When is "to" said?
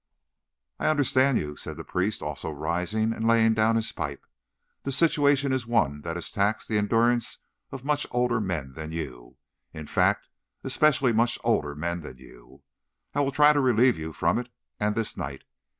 13.53-13.59